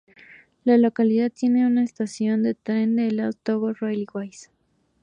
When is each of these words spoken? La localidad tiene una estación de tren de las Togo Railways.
La 0.63 0.79
localidad 0.79 1.31
tiene 1.31 1.67
una 1.67 1.83
estación 1.83 2.41
de 2.41 2.55
tren 2.55 2.95
de 2.95 3.11
las 3.11 3.37
Togo 3.37 3.71
Railways. 3.73 4.49